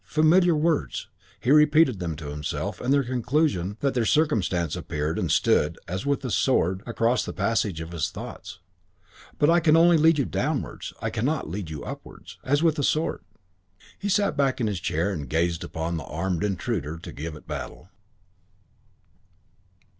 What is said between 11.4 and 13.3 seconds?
lead you upwards..." As with a sword